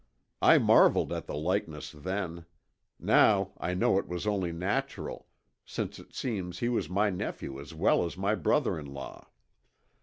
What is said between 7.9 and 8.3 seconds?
as